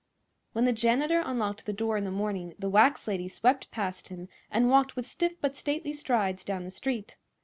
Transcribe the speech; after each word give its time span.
When 0.53 0.65
the 0.65 0.73
janitor 0.73 1.21
unlocked 1.23 1.67
the 1.67 1.73
door 1.73 1.95
in 1.95 2.05
the 2.05 2.09
morning 2.09 2.55
the 2.57 2.71
wax 2.71 3.07
lady 3.07 3.27
swept 3.29 3.69
past 3.69 4.07
him 4.07 4.29
and 4.49 4.67
walked 4.71 4.95
with 4.95 5.05
stiff 5.05 5.33
but 5.39 5.55
stately 5.55 5.93
strides 5.93 6.43
down 6.43 6.63
the 6.63 6.71
street. 6.71 7.17